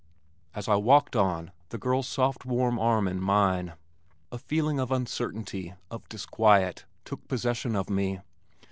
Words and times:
As 0.55 0.67
I 0.67 0.77
walked 0.77 1.15
on, 1.15 1.51
the 1.69 1.77
girl's 1.77 2.07
soft 2.07 2.43
warm 2.43 2.79
arm 2.79 3.07
in 3.07 3.21
mine, 3.21 3.73
a 4.31 4.39
feeling 4.39 4.79
of 4.79 4.91
uncertainty, 4.91 5.75
of 5.91 6.09
disquiet, 6.09 6.85
took 7.05 7.27
possession 7.27 7.75
of 7.75 7.87
me. 7.87 8.19